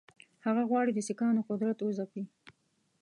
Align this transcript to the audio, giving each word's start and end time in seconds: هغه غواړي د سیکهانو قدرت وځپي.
هغه 0.45 0.61
غواړي 0.69 0.91
د 0.93 0.99
سیکهانو 1.07 1.47
قدرت 1.49 1.77
وځپي. 1.81 2.23